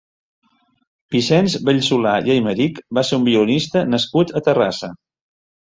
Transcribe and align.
Vicenç 1.15 1.57
Vellsolà 1.67 2.15
i 2.31 2.33
Aymerich 2.37 2.83
va 2.99 3.07
ser 3.11 3.21
un 3.21 3.29
violinista 3.31 3.87
nascut 3.95 4.39
a 4.41 4.47
Terrassa. 4.51 4.95